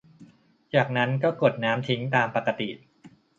[0.73, 2.69] จากนั้นก็กดน้ำทิ้งตามปกติ